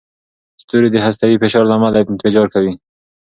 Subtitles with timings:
[0.61, 2.73] ستوري د هستوي فشار له امله انفجار کوي.